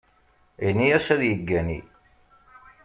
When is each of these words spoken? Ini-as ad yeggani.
Ini-as 0.67 1.07
ad 1.13 1.21
yeggani. 1.29 1.79